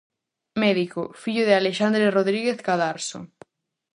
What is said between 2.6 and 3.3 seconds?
Cadarso.